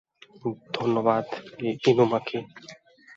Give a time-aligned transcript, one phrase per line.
[0.73, 1.25] ধন্যবাদ,
[1.89, 2.37] ইনুমাকি।